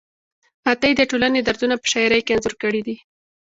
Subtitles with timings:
[0.71, 2.95] عطایي د ټولنې دردونه په شاعرۍ کې انځور کړي دي.